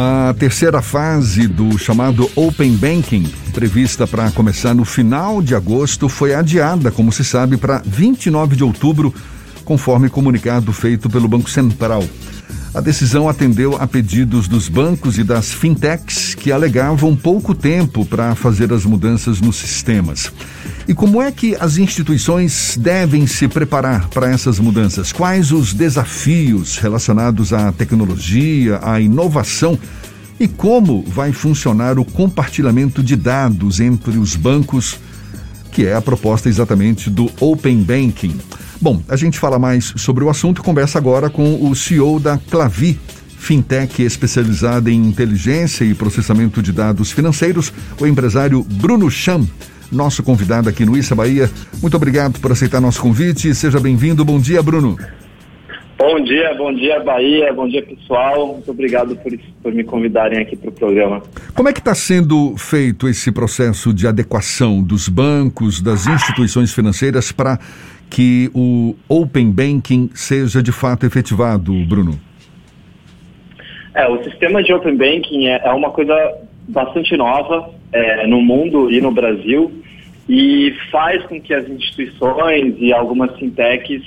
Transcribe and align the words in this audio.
A 0.00 0.32
terceira 0.38 0.80
fase 0.80 1.48
do 1.48 1.76
chamado 1.76 2.30
Open 2.36 2.76
Banking, 2.76 3.24
prevista 3.52 4.06
para 4.06 4.30
começar 4.30 4.72
no 4.72 4.84
final 4.84 5.42
de 5.42 5.56
agosto, 5.56 6.08
foi 6.08 6.34
adiada, 6.34 6.92
como 6.92 7.10
se 7.10 7.24
sabe, 7.24 7.56
para 7.56 7.82
29 7.84 8.54
de 8.54 8.62
outubro, 8.62 9.12
conforme 9.64 10.08
comunicado 10.08 10.72
feito 10.72 11.10
pelo 11.10 11.26
Banco 11.26 11.50
Central. 11.50 12.04
A 12.74 12.80
decisão 12.80 13.28
atendeu 13.28 13.76
a 13.76 13.86
pedidos 13.86 14.46
dos 14.46 14.68
bancos 14.68 15.16
e 15.16 15.24
das 15.24 15.52
fintechs 15.52 16.34
que 16.34 16.52
alegavam 16.52 17.16
pouco 17.16 17.54
tempo 17.54 18.04
para 18.04 18.34
fazer 18.34 18.72
as 18.72 18.84
mudanças 18.84 19.40
nos 19.40 19.56
sistemas. 19.56 20.30
E 20.86 20.94
como 20.94 21.22
é 21.22 21.32
que 21.32 21.56
as 21.56 21.78
instituições 21.78 22.76
devem 22.78 23.26
se 23.26 23.48
preparar 23.48 24.08
para 24.08 24.30
essas 24.30 24.58
mudanças? 24.58 25.12
Quais 25.12 25.50
os 25.50 25.72
desafios 25.72 26.76
relacionados 26.76 27.52
à 27.52 27.72
tecnologia, 27.72 28.80
à 28.82 29.00
inovação? 29.00 29.78
E 30.38 30.46
como 30.46 31.02
vai 31.02 31.32
funcionar 31.32 31.98
o 31.98 32.04
compartilhamento 32.04 33.02
de 33.02 33.16
dados 33.16 33.80
entre 33.80 34.18
os 34.18 34.36
bancos, 34.36 34.98
que 35.72 35.86
é 35.86 35.94
a 35.94 36.02
proposta 36.02 36.48
exatamente 36.48 37.08
do 37.08 37.30
Open 37.40 37.82
Banking? 37.82 38.38
Bom, 38.80 39.02
a 39.08 39.16
gente 39.16 39.40
fala 39.40 39.58
mais 39.58 39.92
sobre 39.96 40.22
o 40.22 40.30
assunto 40.30 40.60
e 40.60 40.64
conversa 40.64 40.98
agora 40.98 41.28
com 41.28 41.68
o 41.68 41.74
CEO 41.74 42.20
da 42.20 42.38
Clavi, 42.38 42.96
fintech 43.36 44.02
especializada 44.02 44.88
em 44.88 45.04
inteligência 45.04 45.84
e 45.84 45.94
processamento 45.94 46.62
de 46.62 46.70
dados 46.70 47.10
financeiros, 47.10 47.72
o 48.00 48.06
empresário 48.06 48.62
Bruno 48.62 49.10
Cham, 49.10 49.44
nosso 49.90 50.22
convidado 50.22 50.68
aqui 50.68 50.84
no 50.84 50.96
Issa 50.96 51.16
Bahia. 51.16 51.50
Muito 51.82 51.96
obrigado 51.96 52.38
por 52.38 52.52
aceitar 52.52 52.80
nosso 52.80 53.02
convite. 53.02 53.52
Seja 53.52 53.80
bem-vindo. 53.80 54.24
Bom 54.24 54.38
dia, 54.38 54.62
Bruno. 54.62 54.96
Bom 55.98 56.22
dia, 56.22 56.54
bom 56.54 56.72
dia 56.72 57.00
Bahia, 57.00 57.52
bom 57.52 57.66
dia 57.66 57.82
pessoal. 57.82 58.52
Muito 58.52 58.70
obrigado 58.70 59.16
por, 59.16 59.36
por 59.60 59.74
me 59.74 59.82
convidarem 59.82 60.38
aqui 60.38 60.54
para 60.54 60.68
o 60.68 60.72
programa. 60.72 61.20
Como 61.52 61.68
é 61.68 61.72
que 61.72 61.80
está 61.80 61.92
sendo 61.92 62.56
feito 62.56 63.08
esse 63.08 63.32
processo 63.32 63.92
de 63.92 64.06
adequação 64.06 64.80
dos 64.80 65.08
bancos, 65.08 65.80
das 65.80 66.06
instituições 66.06 66.72
financeiras 66.72 67.32
para 67.32 67.58
que 68.10 68.50
o 68.54 68.94
Open 69.08 69.50
Banking 69.50 70.10
seja 70.14 70.62
de 70.62 70.72
fato 70.72 71.06
efetivado, 71.06 71.72
Bruno? 71.86 72.18
É, 73.94 74.08
o 74.08 74.22
sistema 74.22 74.62
de 74.62 74.72
Open 74.72 74.96
Banking 74.96 75.46
é, 75.46 75.60
é 75.64 75.72
uma 75.72 75.90
coisa 75.90 76.14
bastante 76.68 77.16
nova 77.16 77.70
é, 77.92 78.26
no 78.26 78.40
mundo 78.40 78.90
e 78.90 79.00
no 79.00 79.10
Brasil 79.10 79.72
e 80.28 80.74
faz 80.90 81.24
com 81.24 81.40
que 81.40 81.54
as 81.54 81.68
instituições 81.68 82.74
e 82.78 82.92
algumas 82.92 83.34
fintechs 83.38 84.02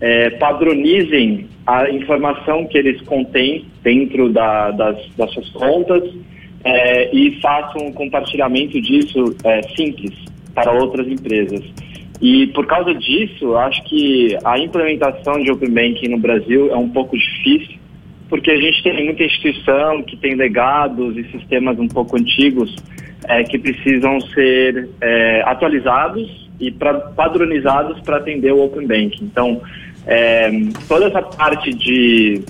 é, 0.00 0.30
padronizem 0.30 1.46
a 1.66 1.90
informação 1.90 2.66
que 2.66 2.76
eles 2.76 3.00
contêm 3.02 3.64
dentro 3.82 4.28
da, 4.30 4.70
das, 4.70 4.96
das, 5.16 5.32
suas 5.32 5.48
contas 5.50 6.02
é, 6.62 7.14
e 7.14 7.40
façam 7.40 7.86
um 7.86 7.92
compartilhamento 7.92 8.80
disso 8.80 9.34
é, 9.44 9.62
simples 9.74 10.12
para 10.54 10.72
outras 10.72 11.08
empresas. 11.08 11.64
E 12.20 12.46
por 12.48 12.66
causa 12.66 12.94
disso, 12.94 13.56
acho 13.56 13.82
que 13.84 14.36
a 14.44 14.58
implementação 14.58 15.42
de 15.42 15.50
Open 15.50 15.70
Banking 15.70 16.08
no 16.08 16.18
Brasil 16.18 16.72
é 16.72 16.76
um 16.76 16.88
pouco 16.88 17.16
difícil, 17.16 17.76
porque 18.28 18.50
a 18.50 18.56
gente 18.56 18.82
tem 18.82 19.04
muita 19.04 19.22
instituição 19.22 20.02
que 20.02 20.16
tem 20.16 20.34
legados 20.34 21.16
e 21.16 21.24
sistemas 21.30 21.78
um 21.78 21.88
pouco 21.88 22.16
antigos 22.16 22.74
é, 23.28 23.44
que 23.44 23.58
precisam 23.58 24.20
ser 24.20 24.88
é, 25.00 25.42
atualizados 25.44 26.48
e 26.58 26.70
pra, 26.70 26.94
padronizados 26.94 28.00
para 28.00 28.16
atender 28.16 28.52
o 28.52 28.64
Open 28.64 28.86
Banking. 28.86 29.24
Então, 29.24 29.60
é, 30.06 30.50
toda 30.88 31.06
essa 31.06 31.22
parte 31.22 31.72
de 31.74 32.42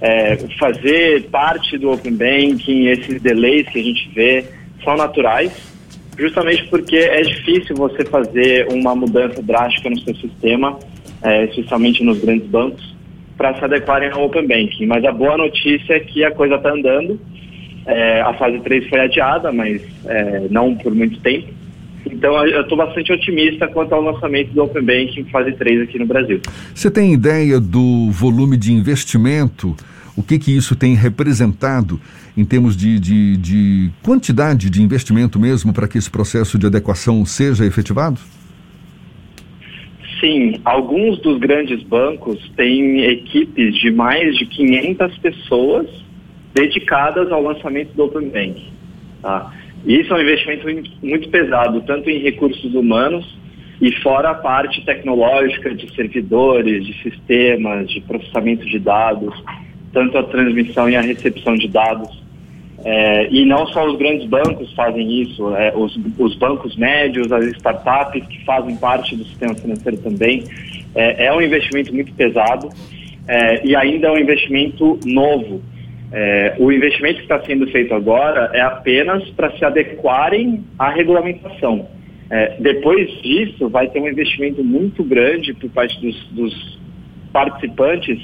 é, 0.00 0.36
fazer 0.58 1.24
parte 1.30 1.76
do 1.76 1.90
Open 1.90 2.16
Banking, 2.16 2.86
esses 2.86 3.20
delays 3.20 3.68
que 3.68 3.80
a 3.80 3.82
gente 3.82 4.08
vê, 4.14 4.44
são 4.84 4.96
naturais 4.96 5.69
justamente 6.20 6.68
porque 6.68 6.96
é 6.96 7.22
difícil 7.22 7.74
você 7.74 8.04
fazer 8.04 8.68
uma 8.70 8.94
mudança 8.94 9.42
drástica 9.42 9.88
no 9.88 9.98
seu 10.00 10.14
sistema, 10.16 10.78
é, 11.22 11.46
especialmente 11.46 12.04
nos 12.04 12.20
grandes 12.20 12.46
bancos, 12.48 12.94
para 13.36 13.54
se 13.58 13.64
adequarem 13.64 14.10
ao 14.10 14.26
Open 14.26 14.46
Banking. 14.46 14.86
Mas 14.86 15.04
a 15.04 15.12
boa 15.12 15.36
notícia 15.36 15.94
é 15.94 16.00
que 16.00 16.24
a 16.24 16.30
coisa 16.30 16.56
está 16.56 16.70
andando. 16.70 17.18
É, 17.86 18.20
a 18.20 18.34
fase 18.34 18.60
3 18.60 18.88
foi 18.88 19.00
adiada, 19.00 19.50
mas 19.50 19.82
é, 20.06 20.46
não 20.50 20.74
por 20.74 20.94
muito 20.94 21.18
tempo. 21.20 21.48
Então 22.06 22.46
eu 22.46 22.62
estou 22.62 22.76
bastante 22.76 23.12
otimista 23.12 23.66
quanto 23.68 23.94
ao 23.94 24.02
lançamento 24.02 24.52
do 24.52 24.62
Open 24.62 24.82
Banking 24.82 25.24
fase 25.24 25.52
3 25.52 25.82
aqui 25.82 25.98
no 25.98 26.06
Brasil. 26.06 26.40
Você 26.74 26.90
tem 26.90 27.12
ideia 27.12 27.60
do 27.60 28.10
volume 28.10 28.56
de 28.56 28.72
investimento? 28.72 29.76
O 30.16 30.22
que, 30.22 30.38
que 30.38 30.56
isso 30.56 30.74
tem 30.74 30.94
representado 30.94 32.00
em 32.36 32.44
termos 32.44 32.76
de, 32.76 32.98
de, 32.98 33.36
de 33.36 33.90
quantidade 34.02 34.70
de 34.70 34.82
investimento 34.82 35.38
mesmo 35.38 35.72
para 35.72 35.86
que 35.86 35.98
esse 35.98 36.10
processo 36.10 36.58
de 36.58 36.66
adequação 36.66 37.24
seja 37.24 37.64
efetivado? 37.64 38.20
Sim, 40.20 40.60
alguns 40.64 41.18
dos 41.20 41.38
grandes 41.38 41.82
bancos 41.82 42.38
têm 42.56 43.00
equipes 43.04 43.74
de 43.76 43.90
mais 43.90 44.36
de 44.36 44.44
500 44.46 45.18
pessoas 45.18 45.86
dedicadas 46.52 47.32
ao 47.32 47.42
lançamento 47.42 47.94
do 47.94 48.04
Open 48.04 48.28
Bank. 48.28 48.62
Tá? 49.22 49.52
Isso 49.86 50.12
é 50.12 50.16
um 50.16 50.20
investimento 50.20 50.66
muito 51.02 51.28
pesado, 51.30 51.80
tanto 51.82 52.10
em 52.10 52.18
recursos 52.18 52.74
humanos 52.74 53.38
e 53.80 53.90
fora 54.02 54.30
a 54.30 54.34
parte 54.34 54.84
tecnológica 54.84 55.74
de 55.74 55.90
servidores, 55.94 56.84
de 56.84 57.02
sistemas, 57.02 57.90
de 57.90 58.02
processamento 58.02 58.66
de 58.66 58.78
dados 58.78 59.34
tanto 59.92 60.18
a 60.18 60.22
transmissão 60.22 60.88
e 60.88 60.96
a 60.96 61.00
recepção 61.00 61.56
de 61.56 61.68
dados. 61.68 62.20
É, 62.82 63.28
e 63.30 63.44
não 63.44 63.66
só 63.66 63.86
os 63.86 63.98
grandes 63.98 64.26
bancos 64.26 64.72
fazem 64.72 65.22
isso, 65.22 65.54
é, 65.54 65.72
os, 65.76 65.98
os, 66.18 66.34
bancos 66.36 66.76
médios, 66.76 67.30
as 67.30 67.44
startups 67.56 68.26
que 68.26 68.42
fazem 68.44 68.74
parte 68.76 69.14
do 69.16 69.24
sistema 69.24 69.54
financeiro 69.54 69.98
também. 69.98 70.44
É, 70.94 71.26
é 71.26 71.32
um 71.32 71.42
investimento 71.42 71.94
muito 71.94 72.12
pesado 72.14 72.70
é, 73.28 73.66
e 73.66 73.76
ainda 73.76 74.08
é 74.08 74.10
um 74.10 74.18
investimento 74.18 74.98
novo. 75.04 75.60
É, 76.12 76.56
o 76.58 76.72
investimento 76.72 77.16
que 77.16 77.22
está 77.22 77.40
sendo 77.42 77.66
feito 77.68 77.94
agora 77.94 78.50
é 78.54 78.60
apenas 78.60 79.28
para 79.30 79.50
se 79.56 79.64
adequarem 79.64 80.64
à 80.78 80.90
regulamentação. 80.90 81.86
É, 82.30 82.56
depois 82.60 83.10
disso, 83.22 83.68
vai 83.68 83.88
ter 83.88 84.00
um 84.00 84.08
investimento 84.08 84.64
muito 84.64 85.04
grande 85.04 85.52
por 85.52 85.68
parte 85.70 86.00
dos, 86.00 86.16
dos 86.30 86.80
participantes 87.32 88.18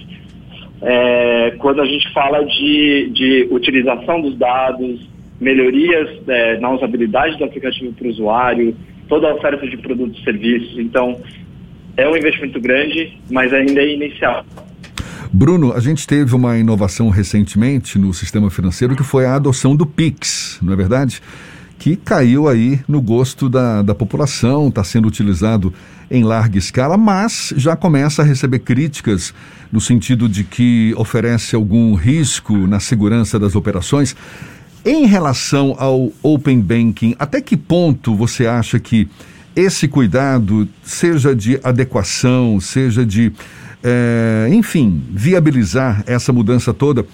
é, 0.82 1.54
quando 1.58 1.80
a 1.80 1.86
gente 1.86 2.12
fala 2.12 2.44
de, 2.44 3.10
de 3.12 3.48
utilização 3.50 4.20
dos 4.20 4.36
dados, 4.36 5.08
melhorias 5.40 6.08
é, 6.28 6.58
na 6.60 6.70
usabilidade 6.70 7.36
do 7.38 7.44
aplicativo 7.44 7.92
para 7.92 8.06
o 8.06 8.10
usuário, 8.10 8.76
toda 9.08 9.28
a 9.28 9.34
oferta 9.34 9.66
de 9.66 9.76
produtos 9.76 10.20
e 10.20 10.24
serviços. 10.24 10.78
Então, 10.78 11.20
é 11.96 12.08
um 12.08 12.16
investimento 12.16 12.60
grande, 12.60 13.18
mas 13.30 13.52
ainda 13.52 13.80
é 13.80 13.94
inicial. 13.94 14.44
Bruno, 15.32 15.72
a 15.72 15.80
gente 15.80 16.06
teve 16.06 16.34
uma 16.34 16.56
inovação 16.56 17.08
recentemente 17.10 17.98
no 17.98 18.12
sistema 18.14 18.50
financeiro 18.50 18.96
que 18.96 19.02
foi 19.02 19.26
a 19.26 19.34
adoção 19.34 19.76
do 19.76 19.86
Pix, 19.86 20.58
não 20.62 20.72
é 20.72 20.76
verdade? 20.76 21.20
Que 21.78 21.96
caiu 21.96 22.48
aí 22.48 22.80
no 22.88 23.00
gosto 23.00 23.48
da, 23.48 23.82
da 23.82 23.94
população, 23.94 24.68
está 24.68 24.82
sendo 24.82 25.06
utilizado 25.06 25.72
em 26.10 26.24
larga 26.24 26.58
escala, 26.58 26.96
mas 26.96 27.52
já 27.56 27.76
começa 27.76 28.22
a 28.22 28.24
receber 28.24 28.60
críticas 28.60 29.34
no 29.70 29.80
sentido 29.80 30.28
de 30.28 30.44
que 30.44 30.94
oferece 30.96 31.54
algum 31.54 31.94
risco 31.94 32.56
na 32.66 32.80
segurança 32.80 33.38
das 33.38 33.54
operações. 33.54 34.16
Em 34.84 35.06
relação 35.06 35.74
ao 35.78 36.12
Open 36.22 36.60
Banking, 36.60 37.16
até 37.18 37.40
que 37.40 37.56
ponto 37.56 38.14
você 38.14 38.46
acha 38.46 38.78
que 38.78 39.08
esse 39.54 39.88
cuidado, 39.88 40.68
seja 40.84 41.34
de 41.34 41.58
adequação, 41.64 42.60
seja 42.60 43.04
de, 43.04 43.32
é, 43.82 44.48
enfim, 44.52 45.02
viabilizar 45.10 46.04
essa 46.06 46.32
mudança 46.32 46.74
toda, 46.74 47.06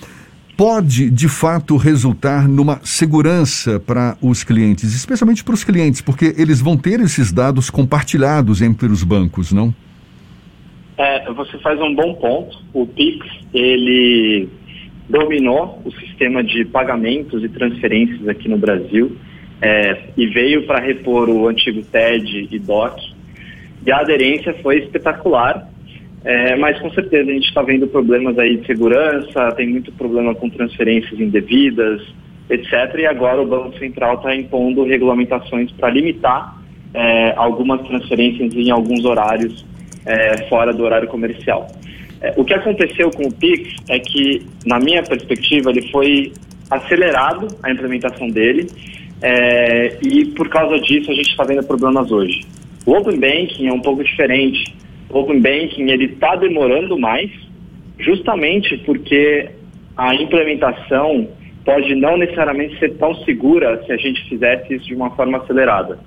pode 0.56 1.10
de 1.10 1.28
fato 1.28 1.76
resultar 1.76 2.48
numa 2.48 2.80
segurança 2.84 3.80
para 3.80 4.16
os 4.20 4.44
clientes, 4.44 4.94
especialmente 4.94 5.42
para 5.42 5.54
os 5.54 5.64
clientes, 5.64 6.00
porque 6.00 6.34
eles 6.36 6.60
vão 6.60 6.76
ter 6.76 7.00
esses 7.00 7.32
dados 7.32 7.70
compartilhados 7.70 8.62
entre 8.62 8.86
os 8.86 9.02
bancos, 9.02 9.52
não? 9.52 9.74
É, 10.96 11.32
você 11.32 11.58
faz 11.58 11.80
um 11.80 11.94
bom 11.94 12.14
ponto. 12.14 12.62
O 12.72 12.86
Pix, 12.86 13.26
ele 13.52 14.48
dominou 15.08 15.82
o 15.84 15.90
sistema 15.92 16.44
de 16.44 16.64
pagamentos 16.64 17.42
e 17.42 17.48
transferências 17.48 18.28
aqui 18.28 18.48
no 18.48 18.58
Brasil 18.58 19.16
é, 19.60 20.10
e 20.16 20.26
veio 20.26 20.66
para 20.66 20.80
repor 20.80 21.28
o 21.28 21.48
antigo 21.48 21.82
TED 21.82 22.48
e 22.50 22.58
DOC. 22.58 23.00
E 23.84 23.90
a 23.90 23.98
aderência 23.98 24.54
foi 24.62 24.78
espetacular 24.78 25.68
é, 26.24 26.56
mas 26.56 26.78
com 26.80 26.90
certeza 26.90 27.30
a 27.30 27.34
gente 27.34 27.48
está 27.48 27.62
vendo 27.62 27.86
problemas 27.86 28.38
aí 28.38 28.56
de 28.56 28.66
segurança, 28.66 29.52
tem 29.52 29.68
muito 29.68 29.90
problema 29.92 30.34
com 30.34 30.48
transferências 30.48 31.18
indevidas, 31.18 32.02
etc. 32.48 32.72
E 32.98 33.06
agora 33.06 33.42
o 33.42 33.46
Banco 33.46 33.76
Central 33.78 34.16
está 34.16 34.34
impondo 34.34 34.84
regulamentações 34.84 35.70
para 35.72 35.90
limitar 35.90 36.56
é, 36.94 37.34
algumas 37.36 37.80
transferências 37.86 38.54
em 38.54 38.70
alguns 38.70 39.04
horários 39.04 39.64
é, 40.06 40.48
fora 40.48 40.72
do 40.72 40.84
horário 40.84 41.08
comercial. 41.08 41.66
É, 42.20 42.34
o 42.36 42.44
que 42.44 42.54
aconteceu 42.54 43.10
com 43.10 43.24
o 43.24 43.32
Pix 43.32 43.74
é 43.88 43.98
que, 43.98 44.46
na 44.64 44.78
minha 44.78 45.02
perspectiva, 45.02 45.70
ele 45.70 45.90
foi 45.90 46.32
acelerado 46.70 47.48
a 47.62 47.70
implementação 47.70 48.28
dele 48.28 48.68
é, 49.20 49.98
e 50.02 50.24
por 50.26 50.48
causa 50.48 50.78
disso 50.80 51.10
a 51.10 51.14
gente 51.14 51.30
está 51.30 51.44
vendo 51.44 51.64
problemas 51.64 52.10
hoje. 52.10 52.40
O 52.86 52.92
Open 52.92 53.18
Banking 53.18 53.66
é 53.66 53.72
um 53.72 53.80
pouco 53.80 54.02
diferente. 54.02 54.74
O 55.12 55.18
Open 55.18 55.40
Banking 55.40 55.90
ele 55.90 56.06
está 56.06 56.34
demorando 56.36 56.98
mais, 56.98 57.30
justamente 57.98 58.78
porque 58.78 59.50
a 59.96 60.14
implementação 60.14 61.28
pode 61.64 61.94
não 61.94 62.16
necessariamente 62.16 62.78
ser 62.78 62.94
tão 62.94 63.14
segura 63.24 63.82
se 63.84 63.92
a 63.92 63.96
gente 63.96 64.28
fizesse 64.28 64.74
isso 64.74 64.86
de 64.86 64.94
uma 64.94 65.10
forma 65.10 65.38
acelerada. 65.38 65.98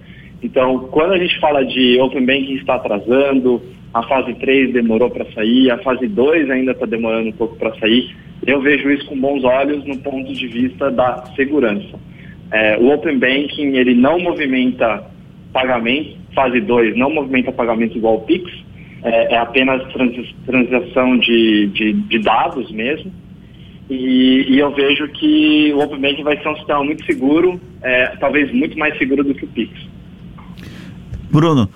Então, 0.42 0.80
quando 0.92 1.14
a 1.14 1.18
gente 1.18 1.40
fala 1.40 1.64
de 1.64 2.00
Open 2.02 2.26
Banking 2.26 2.56
está 2.56 2.76
atrasando, 2.76 3.62
a 3.94 4.04
fase 4.04 4.34
3 4.34 4.74
demorou 4.74 5.10
para 5.10 5.26
sair, 5.32 5.72
a 5.72 5.78
fase 5.78 6.08
2 6.08 6.50
ainda 6.50 6.72
está 6.72 6.86
demorando 6.86 7.30
um 7.30 7.34
pouco 7.34 7.56
para 7.56 7.74
sair, 7.76 8.16
eu 8.46 8.60
vejo 8.60 8.90
isso 8.92 9.06
com 9.06 9.20
bons 9.20 9.44
olhos 9.44 9.86
no 9.86 9.98
ponto 10.00 10.34
de 10.34 10.48
vista 10.48 10.92
da 10.92 11.26
segurança. 11.36 11.98
É, 12.52 12.78
o 12.78 12.94
Open 12.94 13.18
Banking 13.18 13.78
ele 13.78 13.94
não 13.94 14.20
movimenta 14.20 15.04
pagamento, 15.54 16.18
fase 16.34 16.60
2 16.60 16.98
não 16.98 17.10
movimenta 17.10 17.52
pagamento 17.52 17.98
igual 17.98 18.16
ao 18.16 18.22
Pix, 18.22 18.65
é, 19.06 19.34
é 19.34 19.38
apenas 19.38 19.82
transação 20.46 21.18
de, 21.20 21.68
de, 21.68 21.94
de 21.94 22.20
dados 22.20 22.70
mesmo. 22.72 23.12
E, 23.88 24.46
e, 24.50 24.58
eu 24.58 24.74
vejo 24.74 25.08
que 25.10 25.72
o 25.74 25.80
Open 25.80 26.02
Banking 26.02 26.24
vai 26.24 26.42
ser 26.42 26.50
um 26.50 26.56
sistema 26.56 26.84
muito 26.84 27.06
seguro, 27.06 27.62
é, 27.84 28.08
talvez 28.20 28.52
muito 28.52 28.78
mais 28.80 28.98
seguro 28.98 29.24
do 29.24 29.36
que 29.36 29.46
o 29.46 29.48
Pix. 29.48 29.72
Bruno, 31.32 31.70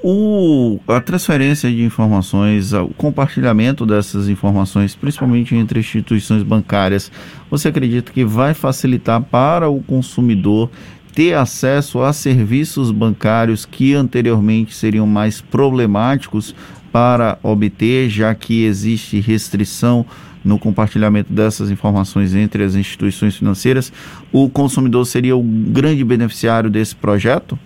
o, 0.00 0.78
a 0.86 1.00
transferência 1.00 1.68
de 1.68 1.82
informações, 1.82 2.72
o 2.72 2.90
compartilhamento 2.96 3.84
dessas 3.84 4.28
informações, 4.28 4.94
principalmente 4.94 5.56
entre 5.56 5.80
instituições 5.80 6.44
bancárias, 6.44 7.10
você 7.50 7.68
acredita 7.68 8.12
que 8.12 8.24
vai 8.24 8.54
facilitar 8.54 9.20
para 9.20 9.68
o 9.68 9.82
consumidor 9.82 10.70
ter 11.18 11.34
acesso 11.34 12.00
a 12.00 12.12
serviços 12.12 12.92
bancários 12.92 13.66
que 13.66 13.92
anteriormente 13.92 14.72
seriam 14.72 15.04
mais 15.04 15.40
problemáticos 15.40 16.54
para 16.92 17.36
obter, 17.42 18.08
já 18.08 18.32
que 18.36 18.64
existe 18.64 19.18
restrição 19.18 20.06
no 20.44 20.60
compartilhamento 20.60 21.32
dessas 21.32 21.72
informações 21.72 22.36
entre 22.36 22.62
as 22.62 22.76
instituições 22.76 23.36
financeiras? 23.36 23.92
O 24.32 24.48
consumidor 24.48 25.04
seria 25.06 25.36
o 25.36 25.42
grande 25.42 26.04
beneficiário 26.04 26.70
desse 26.70 26.94
projeto? 26.94 27.58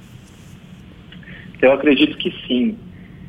Eu 1.61 1.73
acredito 1.73 2.17
que 2.17 2.33
sim. 2.49 2.75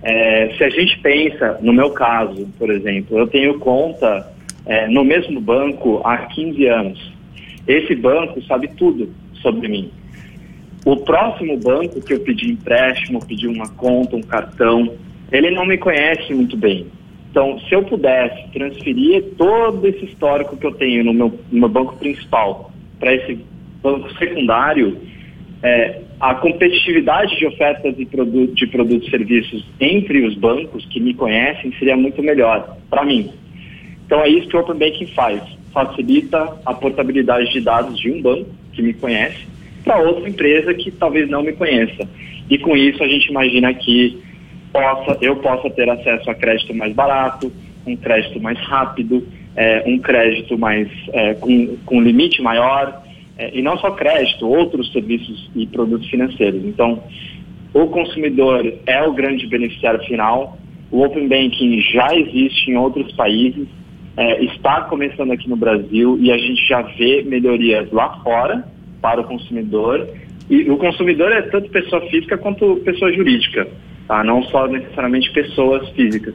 É, 0.02 0.54
se 0.58 0.64
a 0.64 0.70
gente 0.70 1.00
pensa, 1.00 1.60
no 1.62 1.74
meu 1.74 1.90
caso, 1.90 2.48
por 2.58 2.72
exemplo, 2.72 3.18
eu 3.18 3.28
tenho 3.28 3.60
conta 3.60 4.32
é, 4.66 4.88
no 4.88 5.04
mesmo 5.04 5.42
banco 5.42 6.00
há 6.06 6.16
15 6.20 6.66
anos. 6.66 7.14
Esse 7.68 7.94
banco 7.94 8.42
sabe 8.44 8.70
tudo 8.70 9.10
sobre 9.42 9.68
mim. 9.68 9.92
O 10.86 10.98
próximo 10.98 11.58
banco 11.58 12.02
que 12.02 12.14
eu 12.14 12.20
pedi 12.20 12.52
empréstimo, 12.52 13.26
pedi 13.26 13.48
uma 13.48 13.70
conta, 13.70 14.16
um 14.16 14.22
cartão, 14.22 14.94
ele 15.32 15.50
não 15.52 15.66
me 15.66 15.78
conhece 15.78 16.34
muito 16.34 16.58
bem. 16.58 16.88
Então, 17.32 17.58
se 17.62 17.74
eu 17.74 17.84
pudesse 17.84 18.50
transferir 18.52 19.24
todo 19.38 19.88
esse 19.88 20.06
histórico 20.06 20.58
que 20.58 20.66
eu 20.66 20.74
tenho 20.74 21.04
no 21.04 21.14
meu, 21.14 21.40
no 21.52 21.60
meu 21.62 21.70
banco 21.70 21.96
principal 21.96 22.72
para 23.00 23.16
esse 23.16 23.40
banco 23.82 24.14
secundário, 24.18 24.98
é, 25.64 26.02
a 26.20 26.36
competitividade 26.36 27.36
de 27.38 27.48
ofertas 27.48 27.96
de, 27.96 28.06
produto, 28.06 28.54
de 28.54 28.68
produtos 28.68 29.08
e 29.08 29.12
serviços 29.12 29.66
entre 29.80 30.26
os 30.26 30.36
bancos 30.36 30.86
que 30.86 31.00
me 31.00 31.14
conhecem 31.14 31.74
seria 31.80 31.96
muito 31.96 32.22
melhor 32.22 32.78
para 32.90 33.06
mim. 33.06 33.32
Então 34.06 34.22
é 34.22 34.28
isso 34.28 34.48
que 34.50 34.56
o 34.56 34.60
Open 34.60 34.78
Banking 34.78 35.08
faz. 35.08 35.42
Facilita 35.74 36.58
a 36.66 36.74
portabilidade 36.74 37.52
de 37.52 37.62
dados 37.62 37.98
de 38.00 38.12
um 38.12 38.22
banco 38.22 38.50
que 38.74 38.82
me 38.82 38.94
conhece 38.94 39.53
para 39.84 39.98
outra 39.98 40.28
empresa 40.28 40.74
que 40.74 40.92
talvez 40.92 41.30
não 41.30 41.44
me 41.44 41.54
conheça. 41.54 42.08
E 42.50 42.58
com 42.58 42.76
isso 42.76 43.04
a 43.04 43.08
gente 43.08 43.30
imagina 43.30 43.74
que 43.74 44.18
possa, 44.72 45.18
eu 45.22 45.36
possa 45.38 45.70
ter 45.70 45.90
acesso 45.90 46.30
a 46.30 46.36
crédito 46.36 46.74
mais 46.74 46.94
barato, 46.94 47.52
um 47.86 47.96
crédito 47.96 48.40
mais 48.42 48.58
rápido, 48.60 49.26
é, 49.56 49.84
um 49.86 50.00
crédito 50.00 50.58
mais 50.58 50.88
é, 51.12 51.36
com, 51.36 51.78
com 51.86 52.02
limite 52.02 52.42
maior, 52.42 53.04
é, 53.38 53.52
e 53.58 53.62
não 53.62 53.78
só 53.78 53.92
crédito, 53.92 54.48
outros 54.48 54.92
serviços 54.92 55.50
e 55.56 55.68
produtos 55.68 56.10
financeiros. 56.10 56.64
Então, 56.66 57.04
o 57.74 57.88
consumidor 57.88 58.74
é 58.86 59.04
o 59.04 59.14
grande 59.14 59.48
beneficiário 59.48 60.04
final. 60.06 60.58
O 60.92 61.04
Open 61.04 61.28
Banking 61.28 61.80
já 61.82 62.16
existe 62.16 62.70
em 62.70 62.78
outros 62.78 63.12
países, 63.14 63.68
é, 64.16 64.44
está 64.44 64.82
começando 64.82 65.32
aqui 65.32 65.50
no 65.50 65.56
Brasil 65.56 66.18
e 66.22 66.32
a 66.32 66.38
gente 66.38 66.68
já 66.68 66.82
vê 66.84 67.24
melhorias 67.24 67.92
lá 67.92 68.20
fora 68.24 68.73
para 69.04 69.20
o 69.20 69.26
consumidor. 69.26 70.08
E 70.50 70.72
o 70.72 70.78
consumidor 70.78 71.32
é 71.34 71.42
tanto 71.42 71.70
pessoa 71.70 72.02
física 72.10 72.38
quanto 72.38 72.78
pessoa 72.78 73.12
jurídica, 73.12 73.68
tá? 74.08 74.24
não 74.24 74.42
só 74.44 74.66
necessariamente 74.68 75.30
pessoas 75.34 75.88
físicas. 75.90 76.34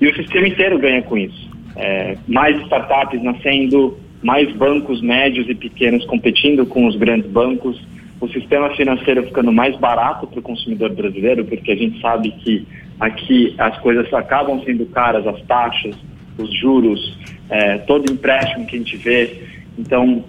E 0.00 0.08
o 0.08 0.14
sistema 0.16 0.48
inteiro 0.48 0.78
ganha 0.78 1.02
com 1.02 1.16
isso. 1.16 1.48
É, 1.76 2.16
mais 2.26 2.60
startups 2.62 3.22
nascendo, 3.22 3.96
mais 4.22 4.50
bancos 4.52 5.00
médios 5.00 5.48
e 5.48 5.54
pequenos 5.54 6.04
competindo 6.06 6.66
com 6.66 6.86
os 6.86 6.96
grandes 6.96 7.30
bancos, 7.30 7.80
o 8.20 8.28
sistema 8.28 8.70
financeiro 8.70 9.22
ficando 9.22 9.52
mais 9.52 9.76
barato 9.76 10.26
para 10.26 10.40
o 10.40 10.42
consumidor 10.42 10.92
brasileiro, 10.92 11.44
porque 11.44 11.70
a 11.70 11.76
gente 11.76 12.00
sabe 12.00 12.32
que 12.32 12.66
aqui 12.98 13.54
as 13.58 13.78
coisas 13.78 14.12
acabam 14.12 14.60
sendo 14.64 14.84
caras, 14.86 15.24
as 15.24 15.40
taxas, 15.42 15.94
os 16.36 16.52
juros, 16.58 17.16
é, 17.48 17.78
todo 17.78 18.12
empréstimo 18.12 18.66
que 18.66 18.74
a 18.74 18.78
gente 18.78 18.96
vê. 18.96 19.42
Então, 19.78 20.24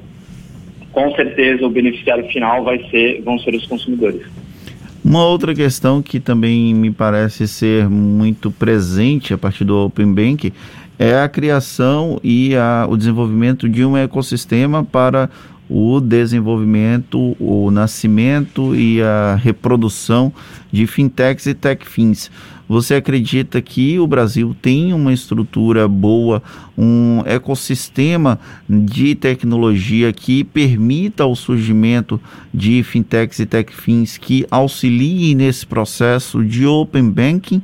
com 0.92 1.12
certeza 1.16 1.66
o 1.66 1.70
beneficiário 1.70 2.28
final 2.30 2.64
vai 2.64 2.80
ser, 2.90 3.22
vão 3.22 3.38
ser 3.40 3.56
os 3.56 3.66
consumidores. 3.66 4.22
Uma 5.04 5.26
outra 5.26 5.56
questão 5.56 6.02
que 6.02 6.20
também 6.20 6.74
me 6.74 6.92
parece 6.92 7.48
ser 7.48 7.90
muito 7.90 8.52
presente 8.52 9.34
a 9.34 9.38
partir 9.38 9.64
do 9.64 9.78
Open 9.86 10.14
Bank 10.14 10.52
é 10.98 11.22
a 11.22 11.30
criação 11.30 12.20
e 12.22 12.56
a, 12.56 12.86
o 12.90 12.98
desenvolvimento 12.98 13.70
de 13.70 13.86
um 13.86 13.96
ecossistema 13.96 14.84
para 14.84 15.30
o 15.70 16.00
desenvolvimento, 16.00 17.38
o 17.40 17.70
nascimento 17.70 18.76
e 18.76 19.02
a 19.02 19.36
reprodução 19.36 20.34
de 20.72 20.88
fintechs 20.88 21.46
e 21.46 21.54
techfins. 21.54 22.32
Você 22.68 22.94
acredita 22.94 23.60
que 23.64 24.00
o 24.00 24.06
Brasil 24.06 24.56
tem 24.62 24.94
uma 24.94 25.12
estrutura 25.12 25.88
boa, 25.88 26.42
um 26.78 27.24
ecossistema 27.26 28.40
de 28.70 29.16
tecnologia 29.16 30.14
que 30.14 30.44
permita 30.44 31.26
o 31.26 31.36
surgimento 31.36 32.22
de 32.54 32.84
fintechs 32.84 33.40
e 33.40 33.46
techfins 33.48 34.20
que 34.20 34.46
auxiliem 34.52 35.34
nesse 35.34 35.66
processo 35.66 36.46
de 36.46 36.66
open 36.68 37.10
banking? 37.10 37.62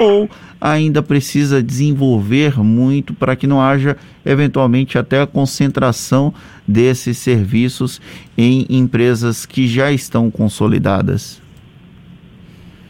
Ou 0.00 0.28
ainda 0.60 1.02
precisa 1.02 1.62
desenvolver 1.62 2.58
muito 2.62 3.14
para 3.14 3.36
que 3.36 3.46
não 3.46 3.60
haja 3.60 3.96
eventualmente 4.24 4.98
até 4.98 5.20
a 5.20 5.26
concentração 5.26 6.32
desses 6.66 7.18
serviços 7.18 8.00
em 8.36 8.66
empresas 8.68 9.46
que 9.46 9.66
já 9.66 9.92
estão 9.92 10.30
consolidadas? 10.30 11.42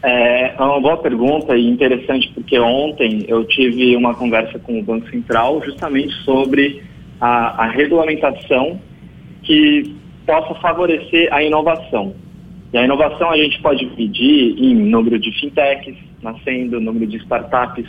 É, 0.03 0.55
é 0.55 0.61
uma 0.61 0.79
boa 0.79 0.97
pergunta 0.97 1.55
e 1.55 1.67
interessante 1.67 2.31
porque 2.33 2.57
ontem 2.59 3.25
eu 3.27 3.43
tive 3.45 3.95
uma 3.95 4.13
conversa 4.13 4.57
com 4.59 4.79
o 4.79 4.83
Banco 4.83 5.09
Central 5.09 5.61
justamente 5.65 6.13
sobre 6.23 6.83
a, 7.19 7.63
a 7.63 7.67
regulamentação 7.67 8.79
que 9.43 9.95
possa 10.25 10.53
favorecer 10.55 11.33
a 11.33 11.43
inovação. 11.43 12.13
E 12.71 12.77
a 12.77 12.83
inovação 12.83 13.31
a 13.31 13.37
gente 13.37 13.61
pode 13.61 13.85
medir 13.97 14.55
em 14.57 14.75
número 14.75 15.17
de 15.17 15.31
fintechs 15.39 15.95
nascendo, 16.21 16.79
número 16.79 17.07
de 17.07 17.17
startups 17.17 17.87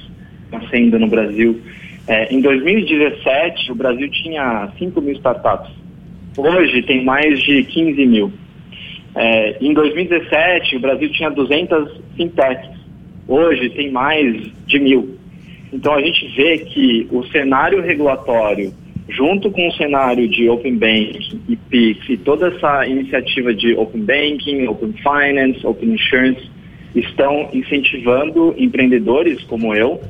nascendo 0.51 0.99
no 0.99 1.07
Brasil. 1.07 1.61
É, 2.07 2.33
em 2.35 2.41
2017, 2.41 3.73
o 3.73 3.75
Brasil 3.75 4.09
tinha 4.11 4.69
5 4.79 5.01
mil 5.01 5.15
startups. 5.15 5.71
Hoje 6.37 6.83
tem 6.83 7.05
mais 7.05 7.41
de 7.43 7.65
15 7.65 8.07
mil. 8.07 8.33
É, 9.15 9.57
em 9.61 9.73
2017, 9.75 10.77
o 10.77 10.81
Brasil 10.81 11.11
tinha 11.11 11.31
200 11.31 12.01
fintechs. 12.17 12.71
Hoje 13.27 13.69
tem 13.71 13.91
mais 13.91 14.51
de 14.67 14.79
mil. 14.79 15.19
Então 15.73 15.95
a 15.95 16.01
gente 16.01 16.27
vê 16.35 16.59
que 16.59 17.07
o 17.11 17.23
cenário 17.25 17.83
regulatório, 17.83 18.73
junto 19.09 19.51
com 19.51 19.69
o 19.69 19.73
cenário 19.73 20.29
de 20.29 20.49
Open 20.49 20.77
Banking 20.77 21.41
e 21.49 21.57
PIX 21.57 22.09
e 22.09 22.17
toda 22.17 22.49
essa 22.49 22.87
iniciativa 22.87 23.53
de 23.53 23.75
Open 23.75 24.03
Banking, 24.03 24.67
Open 24.67 24.95
Finance, 24.95 25.67
Open 25.67 25.91
Insurance, 25.91 26.49
estão 27.01 27.49
incentivando 27.53 28.55
empreendedores 28.57 29.43
como 29.45 29.75
eu 29.75 30.01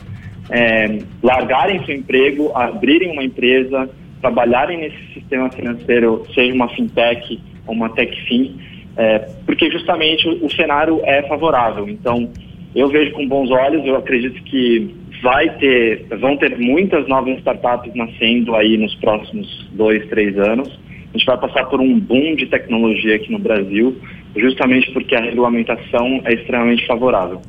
é, 0.50 0.98
largarem 1.22 1.84
seu 1.84 1.94
emprego, 1.94 2.50
abrirem 2.54 3.12
uma 3.12 3.22
empresa, 3.22 3.88
trabalharem 4.20 4.78
nesse 4.78 5.14
sistema 5.14 5.50
financeiro, 5.50 6.24
seja 6.34 6.54
uma 6.54 6.68
fintech 6.68 7.40
ou 7.66 7.74
uma 7.74 7.90
techfin, 7.90 8.56
é, 8.96 9.18
porque 9.44 9.70
justamente 9.70 10.28
o, 10.28 10.46
o 10.46 10.50
cenário 10.50 11.00
é 11.04 11.22
favorável. 11.22 11.88
Então, 11.88 12.30
eu 12.74 12.88
vejo 12.88 13.12
com 13.12 13.26
bons 13.28 13.50
olhos, 13.50 13.86
eu 13.86 13.96
acredito 13.96 14.42
que 14.44 14.94
vai 15.22 15.50
ter, 15.58 16.06
vão 16.18 16.36
ter 16.36 16.58
muitas 16.58 17.06
novas 17.08 17.38
startups 17.38 17.94
nascendo 17.94 18.54
aí 18.54 18.76
nos 18.76 18.94
próximos 18.96 19.68
dois, 19.72 20.06
três 20.08 20.38
anos. 20.38 20.68
A 21.12 21.16
gente 21.16 21.26
vai 21.26 21.38
passar 21.38 21.64
por 21.66 21.80
um 21.80 21.98
boom 21.98 22.34
de 22.36 22.46
tecnologia 22.46 23.16
aqui 23.16 23.32
no 23.32 23.38
Brasil, 23.38 23.96
justamente 24.36 24.90
porque 24.92 25.14
a 25.14 25.20
regulamentação 25.20 26.20
é 26.24 26.34
extremamente 26.34 26.86
favorável. 26.86 27.40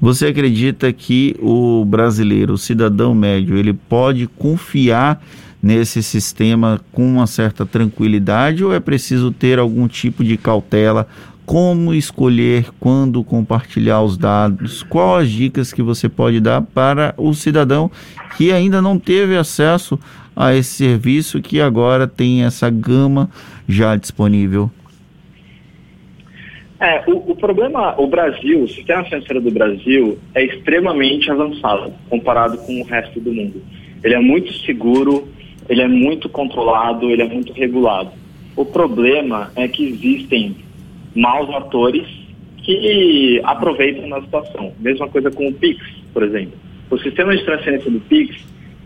Você 0.00 0.26
acredita 0.26 0.92
que 0.92 1.34
o 1.40 1.84
brasileiro, 1.84 2.54
o 2.54 2.58
cidadão 2.58 3.14
médio, 3.14 3.56
ele 3.56 3.72
pode 3.72 4.26
confiar 4.26 5.22
nesse 5.62 6.02
sistema 6.02 6.78
com 6.92 7.06
uma 7.06 7.26
certa 7.26 7.64
tranquilidade 7.64 8.62
ou 8.62 8.74
é 8.74 8.78
preciso 8.78 9.32
ter 9.32 9.58
algum 9.58 9.88
tipo 9.88 10.22
de 10.22 10.36
cautela? 10.36 11.08
Como 11.46 11.94
escolher 11.94 12.66
quando 12.78 13.24
compartilhar 13.24 14.02
os 14.02 14.18
dados? 14.18 14.82
Quais 14.82 15.24
as 15.24 15.30
dicas 15.30 15.72
que 15.72 15.82
você 15.82 16.06
pode 16.06 16.38
dar 16.38 16.60
para 16.60 17.14
o 17.16 17.32
cidadão 17.32 17.90
que 18.36 18.52
ainda 18.52 18.82
não 18.82 18.98
teve 18.98 19.36
acesso 19.36 19.98
a 20.36 20.54
esse 20.54 20.70
serviço 20.70 21.40
que 21.40 21.62
agora 21.62 22.06
tem 22.06 22.44
essa 22.44 22.68
gama 22.68 23.30
já 23.66 23.96
disponível? 23.96 24.70
É, 26.84 27.02
o, 27.06 27.32
o, 27.32 27.34
problema, 27.34 27.98
o 27.98 28.06
Brasil, 28.06 28.62
o 28.62 28.68
sistema 28.68 29.02
financeiro 29.04 29.40
do 29.40 29.50
Brasil 29.50 30.18
é 30.34 30.44
extremamente 30.44 31.30
avançado 31.30 31.94
comparado 32.10 32.58
com 32.58 32.78
o 32.78 32.84
resto 32.84 33.18
do 33.18 33.32
mundo. 33.32 33.62
Ele 34.02 34.12
é 34.12 34.20
muito 34.20 34.52
seguro, 34.66 35.26
ele 35.66 35.80
é 35.80 35.88
muito 35.88 36.28
controlado, 36.28 37.10
ele 37.10 37.22
é 37.22 37.24
muito 37.26 37.54
regulado. 37.54 38.10
O 38.54 38.66
problema 38.66 39.50
é 39.56 39.66
que 39.66 39.82
existem 39.82 40.56
maus 41.16 41.48
atores 41.54 42.06
que 42.58 43.40
aproveitam 43.44 44.06
da 44.10 44.20
situação. 44.20 44.74
Mesma 44.78 45.08
coisa 45.08 45.30
com 45.30 45.48
o 45.48 45.54
Pix, 45.54 45.82
por 46.12 46.22
exemplo. 46.22 46.52
O 46.90 46.98
sistema 46.98 47.34
de 47.34 47.42
transferência 47.46 47.90
do 47.90 48.00
Pix 48.00 48.36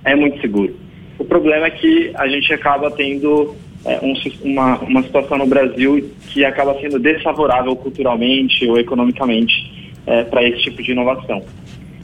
é 0.04 0.14
muito 0.14 0.40
seguro. 0.40 0.72
O 1.18 1.24
problema 1.24 1.66
é 1.66 1.70
que 1.70 2.12
a 2.14 2.28
gente 2.28 2.52
acaba 2.52 2.92
tendo 2.92 3.56
é, 3.84 4.00
um, 4.02 4.14
uma, 4.42 4.78
uma 4.78 5.02
situação 5.02 5.38
no 5.38 5.46
Brasil 5.46 6.10
que 6.28 6.44
acaba 6.44 6.78
sendo 6.80 6.98
desfavorável 6.98 7.74
culturalmente 7.76 8.66
ou 8.66 8.78
economicamente 8.78 9.92
é, 10.06 10.24
para 10.24 10.42
esse 10.42 10.62
tipo 10.62 10.82
de 10.82 10.92
inovação. 10.92 11.42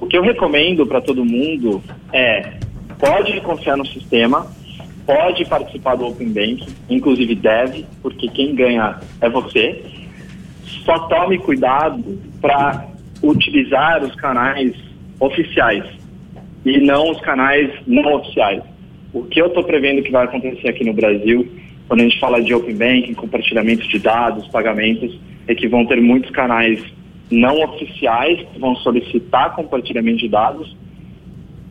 O 0.01 0.07
que 0.07 0.17
eu 0.17 0.23
recomendo 0.23 0.87
para 0.87 1.01
todo 1.01 1.25
mundo 1.25 1.83
é 2.13 2.55
pode 2.99 3.41
confiar 3.41 3.77
no 3.77 3.87
sistema, 3.87 4.47
pode 5.07 5.45
participar 5.47 5.97
do 5.97 6.07
Open 6.07 6.29
Bank, 6.29 6.67
inclusive 6.89 7.35
deve, 7.35 7.87
porque 8.03 8.29
quem 8.29 8.55
ganha 8.55 8.99
é 9.21 9.29
você. 9.29 9.83
Só 10.85 10.99
tome 11.09 11.39
cuidado 11.39 12.19
para 12.41 12.87
utilizar 13.23 14.03
os 14.03 14.15
canais 14.15 14.75
oficiais 15.19 15.85
e 16.65 16.79
não 16.79 17.11
os 17.11 17.21
canais 17.21 17.71
não 17.87 18.15
oficiais. 18.15 18.63
O 19.13 19.23
que 19.23 19.41
eu 19.41 19.47
estou 19.47 19.63
prevendo 19.65 20.03
que 20.03 20.11
vai 20.11 20.25
acontecer 20.25 20.69
aqui 20.69 20.85
no 20.85 20.93
Brasil, 20.93 21.49
quando 21.89 22.01
a 22.01 22.05
gente 22.05 22.19
fala 22.19 22.43
de 22.43 22.55
Open 22.55 22.77
Banking, 22.77 23.15
compartilhamento 23.15 23.87
de 23.89 23.99
dados, 23.99 24.47
pagamentos, 24.49 25.19
é 25.47 25.55
que 25.55 25.69
vão 25.69 25.85
ter 25.87 26.01
muitos 26.01 26.31
canais 26.31 26.83
não 27.31 27.63
oficiais 27.63 28.41
que 28.53 28.59
vão 28.59 28.77
solicitar 28.77 29.55
compartilhamento 29.55 30.19
de 30.19 30.29
dados 30.29 30.77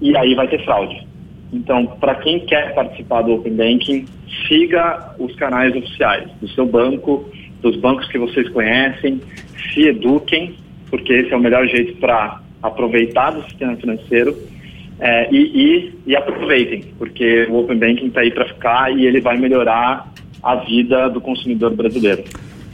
e 0.02 0.16
aí 0.18 0.36
vai 0.36 0.48
ter 0.48 0.64
fraude. 0.64 1.08
Então, 1.52 1.86
para 1.86 2.16
quem 2.16 2.40
quer 2.40 2.74
participar 2.74 3.22
do 3.22 3.34
Open 3.34 3.54
Banking, 3.54 4.06
siga 4.48 5.16
os 5.20 5.36
canais 5.36 5.76
oficiais 5.76 6.30
do 6.42 6.48
seu 6.50 6.66
banco, 6.66 7.30
dos 7.62 7.76
bancos 7.78 8.08
que 8.08 8.18
vocês 8.18 8.50
conhecem, 8.50 9.22
se 9.72 9.88
eduquem, 9.88 10.56
porque 10.90 11.14
esse 11.14 11.32
é 11.32 11.38
o 11.38 11.40
melhor 11.40 11.68
jeito 11.68 11.96
para 11.98 12.42
aproveitar 12.62 13.32
do 13.32 13.44
sistema 13.44 13.76
financeiro 13.76 14.36
é, 15.06 15.28
e, 15.30 15.38
e, 15.38 15.94
e, 16.08 16.16
aproveitem, 16.16 16.86
porque 16.98 17.46
o 17.50 17.58
Open 17.58 17.78
Banking 17.78 18.08
está 18.08 18.22
aí 18.22 18.32
para 18.32 18.48
ficar 18.48 18.90
e 18.98 19.06
ele 19.06 19.20
vai 19.20 19.38
melhorar 19.38 20.10
a 20.42 20.56
vida 20.56 21.10
do 21.10 21.20
consumidor 21.20 21.76
brasileiro. 21.76 22.24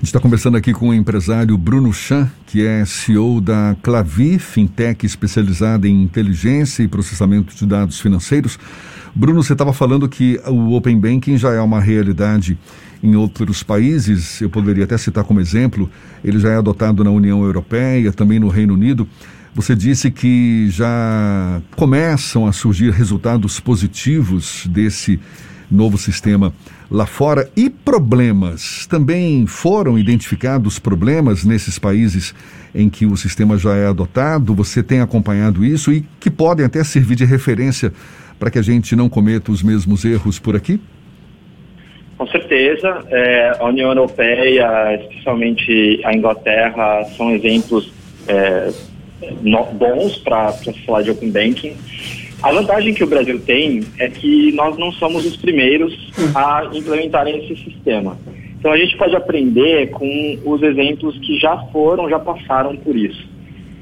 Está 0.03 0.19
conversando 0.19 0.55
aqui 0.55 0.71
com 0.71 0.89
o 0.89 0.93
empresário 0.93 1.57
Bruno 1.57 1.91
Chan, 1.91 2.29
que 2.45 2.63
é 2.63 2.86
CEO 2.86 3.41
da 3.41 3.75
Clavi, 3.81 4.38
fintech 4.38 5.07
especializada 5.07 5.88
em 5.88 6.03
inteligência 6.03 6.83
e 6.83 6.88
processamento 6.88 7.55
de 7.55 7.65
dados 7.65 8.00
financeiros. 8.00 8.59
Bruno, 9.15 9.41
você 9.41 9.53
estava 9.53 9.74
falando 9.74 10.07
que 10.07 10.39
o 10.45 10.75
Open 10.75 11.00
Banking 11.00 11.36
já 11.36 11.51
é 11.51 11.59
uma 11.59 11.81
realidade 11.81 12.59
em 13.01 13.15
outros 13.15 13.63
países. 13.63 14.39
Eu 14.39 14.51
poderia 14.51 14.83
até 14.83 15.00
citar 15.00 15.24
como 15.24 15.39
exemplo, 15.39 15.89
ele 16.24 16.38
já 16.38 16.51
é 16.51 16.57
adotado 16.57 17.03
na 17.03 17.09
União 17.09 17.43
Europeia, 17.43 18.13
também 18.13 18.39
no 18.39 18.50
Reino 18.50 18.75
Unido. 18.75 19.07
Você 19.59 19.75
disse 19.75 20.09
que 20.09 20.69
já 20.69 21.61
começam 21.75 22.47
a 22.47 22.53
surgir 22.53 22.91
resultados 22.91 23.59
positivos 23.59 24.65
desse 24.67 25.19
novo 25.69 25.97
sistema 25.97 26.53
lá 26.89 27.05
fora. 27.05 27.49
E 27.57 27.69
problemas? 27.69 28.87
Também 28.87 29.45
foram 29.45 29.99
identificados 29.99 30.79
problemas 30.79 31.43
nesses 31.43 31.77
países 31.77 32.33
em 32.73 32.89
que 32.89 33.05
o 33.05 33.17
sistema 33.17 33.57
já 33.57 33.75
é 33.75 33.87
adotado? 33.87 34.55
Você 34.55 34.81
tem 34.81 35.01
acompanhado 35.01 35.65
isso 35.65 35.91
e 35.91 36.05
que 36.21 36.29
podem 36.29 36.65
até 36.65 36.81
servir 36.81 37.15
de 37.15 37.25
referência 37.25 37.91
para 38.39 38.49
que 38.49 38.59
a 38.59 38.63
gente 38.63 38.95
não 38.95 39.09
cometa 39.09 39.51
os 39.51 39.61
mesmos 39.61 40.05
erros 40.05 40.39
por 40.39 40.55
aqui? 40.55 40.79
Com 42.17 42.27
certeza. 42.27 43.03
É, 43.09 43.57
a 43.59 43.65
União 43.65 43.89
Europeia, 43.89 44.95
especialmente 45.01 45.99
a 46.05 46.13
Inglaterra, 46.13 47.03
são 47.17 47.31
exemplos 47.31 47.91
é, 48.25 48.71
bons 49.73 50.17
para 50.17 50.53
falar 50.85 51.01
de 51.01 51.11
Open 51.11 51.31
Banking. 51.31 51.75
A 52.41 52.51
vantagem 52.53 52.93
que 52.93 53.03
o 53.03 53.07
Brasil 53.07 53.39
tem 53.41 53.81
é 53.97 54.07
que 54.07 54.51
nós 54.53 54.77
não 54.77 54.91
somos 54.93 55.25
os 55.25 55.35
primeiros 55.35 55.93
a 56.33 56.69
implementarem 56.73 57.43
esse 57.43 57.63
sistema. 57.63 58.17
Então 58.59 58.71
a 58.71 58.77
gente 58.77 58.97
pode 58.97 59.15
aprender 59.15 59.89
com 59.91 60.38
os 60.45 60.61
exemplos 60.61 61.17
que 61.19 61.38
já 61.38 61.57
foram, 61.71 62.09
já 62.09 62.19
passaram 62.19 62.75
por 62.77 62.95
isso. 62.95 63.27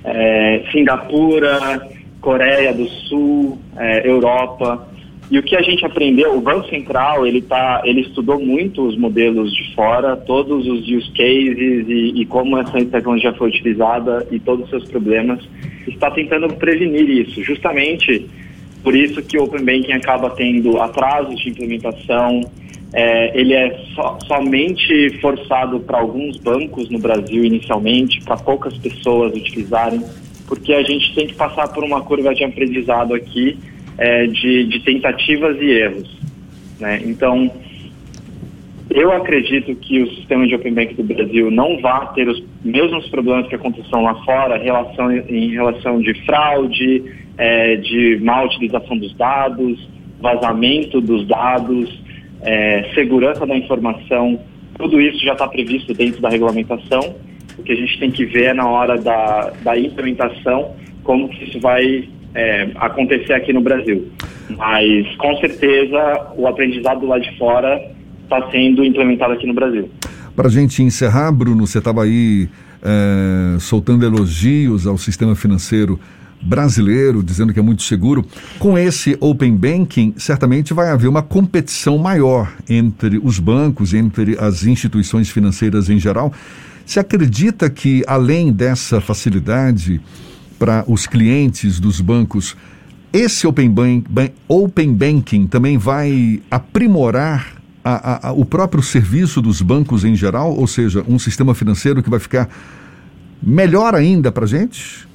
É, 0.04 0.64
Singapura, 0.72 1.88
Coreia 2.22 2.74
do 2.74 2.88
Sul, 2.88 3.60
é, 3.76 4.08
Europa. 4.08 4.88
E 5.30 5.38
o 5.38 5.44
que 5.44 5.58
a 5.58 5.62
gente 5.62 5.86
aprendeu, 5.86 6.38
o 6.38 6.42
Banco 6.42 6.70
Central, 6.70 7.28
ele, 7.28 7.42
tá, 7.42 7.82
ele 7.84 8.02
estudou 8.02 8.40
muito 8.40 8.88
os 8.88 8.98
modelos 8.98 9.54
de 9.54 9.76
fora, 9.76 10.16
todos 10.16 10.66
os 10.66 10.88
use 10.88 11.12
cases 11.12 11.86
e, 11.88 12.22
e 12.22 12.26
como 12.26 12.58
essa 12.58 12.84
tecnologia 12.86 13.34
foi 13.34 13.50
utilizada 13.50 14.26
e 14.32 14.40
todos 14.40 14.64
os 14.66 14.70
seus 14.70 14.86
problemas, 14.86 15.40
está 15.86 16.10
tentando 16.12 16.48
prevenir 16.54 17.10
isso, 17.10 17.44
justamente 17.44 18.26
por 18.82 18.96
isso 18.96 19.22
que 19.22 19.38
o 19.38 19.44
Open 19.44 19.66
Banking 19.66 19.92
acaba 19.92 20.30
tendo 20.30 20.80
atrasos 20.82 21.38
de 21.42 21.50
implementação. 21.50 22.42
É, 22.94 23.38
ele 23.38 23.54
é 23.54 23.78
so, 23.94 24.18
somente 24.28 25.10
forçado 25.20 25.78
para 25.82 26.00
alguns 26.00 26.38
bancos 26.38 26.90
no 26.90 27.00
Brasil 27.00 27.44
inicialmente, 27.44 28.22
para 28.24 28.38
poucas 28.38 28.78
pessoas 28.78 29.34
utilizarem, 29.36 30.02
porque 30.48 30.74
a 30.74 30.82
gente 30.84 31.14
tem 31.14 31.28
que 31.28 31.34
passar 31.34 31.68
por 31.68 31.84
uma 31.84 32.00
curva 32.02 32.34
de 32.34 32.46
aprendizado 32.46 33.14
aqui 33.14 33.58
é, 33.98 34.28
de, 34.28 34.66
de, 34.66 34.80
tentativas 34.82 35.58
e 35.60 35.66
erros. 35.66 36.18
Né? 36.80 37.02
Então, 37.06 37.52
eu 38.90 39.12
acredito 39.12 39.76
que 39.76 40.02
o 40.02 40.16
sistema 40.16 40.48
de 40.48 40.56
Open 40.56 40.74
Bank 40.74 40.94
do 40.94 41.04
Brasil 41.04 41.52
não 41.52 41.80
vai 41.82 42.14
ter 42.14 42.28
os 42.28 42.44
mesmos 42.64 43.08
problemas 43.10 43.48
que 43.48 43.56
aconteceram 43.56 44.04
lá 44.04 44.16
fora 44.24 44.58
relação, 44.58 45.12
em 45.12 45.52
relação 45.52 46.00
de 46.00 46.14
fraude, 46.26 47.04
é, 47.38 47.76
de 47.76 48.20
má 48.22 48.44
utilização 48.44 48.98
dos 48.98 49.14
dados, 49.16 49.88
vazamento 50.20 51.02
dos 51.02 51.28
dados, 51.28 52.02
é, 52.42 52.90
segurança 52.94 53.46
da 53.46 53.56
informação, 53.56 54.40
tudo 54.78 55.02
isso 55.02 55.24
já 55.24 55.34
está 55.34 55.48
previsto 55.48 55.94
dentro 55.94 56.22
da 56.22 56.30
regulamentação. 56.30 57.16
O 57.58 57.64
que 57.64 57.72
a 57.72 57.76
gente 57.76 58.00
tem 58.00 58.12
que 58.12 58.26
ver 58.26 58.46
é 58.46 58.54
na 58.54 58.70
hora 58.70 58.98
da, 58.98 59.52
da 59.64 59.78
implementação 59.78 60.76
como 61.04 61.28
que 61.30 61.46
isso 61.46 61.60
vai 61.60 62.08
é, 62.34 62.70
acontecer 62.76 63.34
aqui 63.34 63.54
no 63.54 63.62
Brasil. 63.62 64.08
Mas 64.50 65.16
com 65.18 65.36
certeza 65.38 66.34
o 66.38 66.48
aprendizado 66.48 67.06
lá 67.06 67.20
de 67.20 67.38
fora 67.38 67.82
está 68.24 68.50
sendo 68.52 68.84
implementado 68.84 69.34
aqui 69.34 69.48
no 69.48 69.54
Brasil. 69.54 69.90
Para 70.36 70.48
a 70.48 70.52
gente 70.52 70.84
encerrar, 70.84 71.32
Bruno, 71.32 71.66
você 71.66 71.80
estava 71.80 72.04
aí 72.04 72.48
é, 72.84 73.60
soltando 73.60 74.06
elogios 74.06 74.86
ao 74.86 74.98
sistema 74.98 75.36
financeiro 75.36 76.00
brasileiro, 76.42 77.24
dizendo 77.24 77.52
que 77.52 77.60
é 77.60 77.64
muito 77.64 77.82
seguro. 77.82 78.26
Com 78.60 78.78
esse 78.78 79.18
Open 79.20 79.56
Banking, 79.56 80.14
certamente 80.18 80.74
vai 80.74 80.90
haver 80.90 81.08
uma 81.08 81.24
competição 81.24 81.98
maior 81.98 82.54
entre 82.70 83.20
os 83.24 83.40
bancos, 83.40 83.94
entre 83.94 84.38
as 84.40 84.64
instituições 84.64 85.30
financeiras 85.30 85.90
em 85.90 86.00
geral. 86.00 86.32
Se 86.86 87.00
acredita 87.00 87.70
que, 87.70 88.04
além 88.08 88.52
dessa 88.52 89.02
facilidade 89.02 90.00
para 90.58 90.84
os 90.88 91.06
clientes 91.06 91.80
dos 91.80 92.02
bancos, 92.02 92.56
esse 93.14 93.48
Open, 93.48 93.70
Bank, 93.70 94.06
open 94.48 94.94
Banking 94.94 95.48
também 95.48 95.78
vai 95.78 96.42
aprimorar 96.52 97.56
a, 97.84 98.28
a, 98.28 98.30
a, 98.30 98.32
o 98.34 98.44
próprio 98.44 98.84
serviço 98.84 99.42
dos 99.42 99.62
bancos 99.62 100.04
em 100.04 100.16
geral? 100.16 100.54
Ou 100.56 100.68
seja, 100.68 101.04
um 101.08 101.18
sistema 101.18 101.56
financeiro 101.56 102.04
que 102.04 102.10
vai 102.10 102.20
ficar 102.20 102.50
melhor 103.42 103.96
ainda 103.96 104.32
para 104.32 104.44
a 104.44 104.48
gente? 104.48 105.08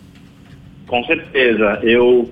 Com 0.87 1.05
certeza. 1.05 1.81
Eu 1.83 2.31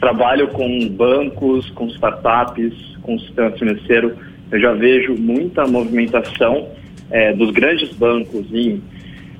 trabalho 0.00 0.48
com 0.48 0.88
bancos, 0.88 1.68
com 1.70 1.86
startups, 1.88 2.74
com 3.02 3.18
sistema 3.18 3.50
financeiro. 3.52 4.16
Eu 4.50 4.60
já 4.60 4.72
vejo 4.72 5.14
muita 5.14 5.66
movimentação 5.66 6.68
é, 7.10 7.32
dos 7.34 7.50
grandes 7.50 7.92
bancos 7.92 8.46
em 8.52 8.82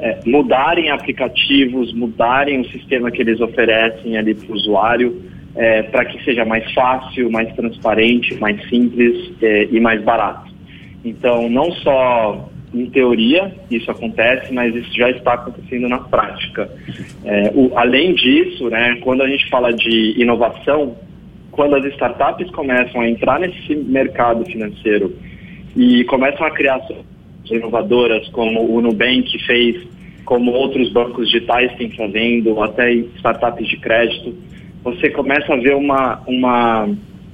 é, 0.02 0.18
mudarem 0.26 0.90
aplicativos, 0.90 1.92
mudarem 1.94 2.61
o 2.61 2.64
sistema 2.71 3.11
que 3.11 3.23
eles 3.23 3.40
oferecem 3.40 4.18
ali 4.18 4.35
para 4.35 4.52
o 4.52 4.56
usuário, 4.56 5.23
é, 5.54 5.82
para 5.82 6.04
que 6.04 6.23
seja 6.25 6.44
mais 6.44 6.71
fácil, 6.73 7.30
mais 7.30 7.54
transparente, 7.54 8.35
mais 8.35 8.61
simples 8.68 9.32
é, 9.40 9.68
e 9.71 9.78
mais 9.78 10.02
barato. 10.02 10.52
Então, 11.04 11.49
não 11.49 11.71
só 11.71 12.50
em 12.75 12.87
teoria 12.87 13.52
isso 13.71 13.90
acontece, 13.90 14.52
mas 14.52 14.75
isso 14.75 14.92
já 14.97 15.09
está 15.11 15.35
acontecendo 15.35 15.88
na 15.88 15.99
prática. 15.99 16.68
É, 17.25 17.52
o, 17.54 17.71
além 17.78 18.14
disso, 18.14 18.68
né, 18.71 18.99
quando 19.02 19.23
a 19.23 19.28
gente 19.28 19.49
fala 19.49 19.73
de 19.73 20.21
inovação, 20.21 20.97
quando 21.52 21.76
as 21.76 21.85
startups 21.92 22.50
começam 22.50 23.02
a 23.02 23.09
entrar 23.09 23.38
nesse 23.38 23.76
mercado 23.76 24.44
financeiro 24.47 25.14
e 25.76 26.02
começam 26.04 26.44
a 26.44 26.50
criar 26.50 26.80
inovadoras, 27.50 28.28
como 28.28 28.75
o 28.75 28.80
Nubank 28.80 29.38
fez, 29.46 29.87
como 30.25 30.52
outros 30.52 30.90
bancos 30.92 31.30
digitais 31.30 31.75
têm 31.76 31.90
fazendo, 31.90 32.62
até 32.62 32.92
startups 32.92 33.68
de 33.68 33.76
crédito, 33.78 34.34
você 34.82 35.11
começa 35.11 35.52
a 35.52 35.56
ver 35.56 35.75
uma, 35.75 36.22
uma 36.26 36.88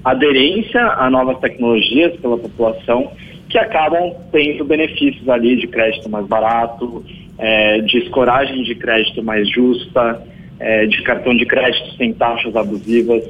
aderência 0.05 0.81
a 0.81 1.11
novas 1.11 1.39
tecnologias 1.39 2.17
pela 2.21 2.37
população 2.37 3.11
que 3.49 3.59
acabam 3.59 4.15
tendo 4.31 4.65
benefícios 4.65 5.27
ali 5.29 5.57
de 5.57 5.67
crédito 5.67 6.09
mais 6.11 6.27
barato, 6.27 7.05
é, 7.39 7.81
de 7.81 7.99
escoragem 7.99 8.63
de 8.63 8.75
crédito 8.75 9.23
mais 9.23 9.49
justa, 9.49 10.23
é, 10.61 10.87
de 10.87 11.03
cartão 11.03 11.35
de 11.37 11.47
crédito 11.47 11.97
sem 11.97 12.13
taxas 12.13 12.55
abusivas. 12.55 13.25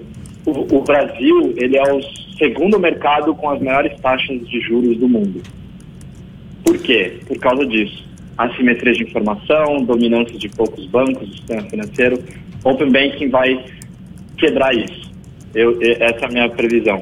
O, 0.45 0.79
o, 0.79 0.83
Brasil 0.83 1.55
ele 1.57 1.77
é 1.77 1.93
o 1.93 2.01
segundo 2.37 2.79
mercado 2.79 3.35
com 3.35 3.51
as 3.51 3.61
maiores 3.61 3.99
taxas 4.01 4.49
de 4.49 4.61
juros 4.61 4.97
do 4.97 5.09
mundo. 5.09 5.43
Por 6.69 6.77
quê? 6.81 7.19
Por 7.27 7.39
causa 7.39 7.65
disso. 7.65 8.07
Assimetria 8.37 8.93
de 8.93 9.05
informação, 9.05 9.83
dominância 9.85 10.39
de 10.39 10.51
poucos 10.51 10.85
bancos, 10.87 11.27
sistema 11.31 11.63
financeiro. 11.63 12.23
Open 12.63 12.93
Banking 12.93 13.31
vai 13.31 13.65
quebrar 14.37 14.75
isso. 14.75 15.11
Eu, 15.55 15.79
essa 15.81 16.21
é 16.21 16.25
a 16.27 16.29
minha 16.29 16.51
previsão. 16.51 17.01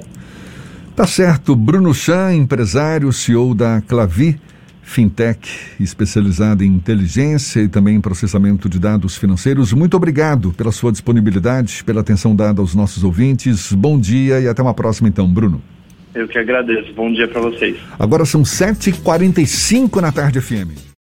Tá 0.94 1.04
certo. 1.04 1.56
Bruno 1.56 1.92
Chan, 1.92 2.32
empresário, 2.34 3.12
CEO 3.12 3.56
da 3.56 3.82
Clavi, 3.82 4.38
fintech 4.82 5.50
especializada 5.80 6.64
em 6.64 6.68
inteligência 6.68 7.60
e 7.60 7.68
também 7.68 7.96
em 7.96 8.00
processamento 8.00 8.68
de 8.68 8.78
dados 8.78 9.16
financeiros. 9.16 9.72
Muito 9.72 9.96
obrigado 9.96 10.52
pela 10.52 10.70
sua 10.70 10.92
disponibilidade, 10.92 11.82
pela 11.82 12.02
atenção 12.02 12.36
dada 12.36 12.60
aos 12.60 12.72
nossos 12.72 13.02
ouvintes. 13.02 13.72
Bom 13.72 13.98
dia 13.98 14.40
e 14.40 14.46
até 14.46 14.62
uma 14.62 14.74
próxima 14.74 15.08
então, 15.08 15.26
Bruno. 15.28 15.60
Eu 16.16 16.26
que 16.26 16.38
agradeço. 16.38 16.92
Bom 16.94 17.12
dia 17.12 17.28
para 17.28 17.42
vocês. 17.42 17.76
Agora 17.98 18.24
são 18.24 18.42
7h45 18.42 20.00
na 20.00 20.10
tarde 20.10 20.40
FM. 20.40 20.95